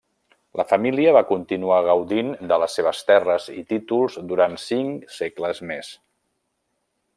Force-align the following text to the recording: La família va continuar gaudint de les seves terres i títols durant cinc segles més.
La 0.59 0.63
família 0.69 1.11
va 1.17 1.21
continuar 1.31 1.77
gaudint 1.87 2.31
de 2.53 2.57
les 2.63 2.79
seves 2.79 3.03
terres 3.11 3.47
i 3.59 3.61
títols 3.75 4.19
durant 4.33 4.59
cinc 4.67 5.15
segles 5.21 5.63
més. 5.73 5.95